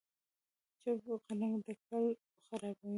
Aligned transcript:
چپ 0.81 1.05
قلم 1.27 1.53
لیکل 1.65 2.05
خرابوي. 2.47 2.89